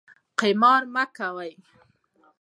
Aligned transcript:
قمار 0.39 0.81
مه 0.93 1.05
کوئ 1.17 1.51